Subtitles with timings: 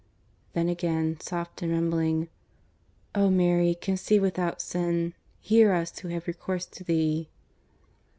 [0.53, 2.27] _"Then again, soft and rumbling:
[3.13, 7.29] "_O Mary, conceived without sin, hear us who have recourse to thee.